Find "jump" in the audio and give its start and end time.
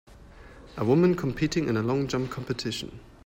2.07-2.31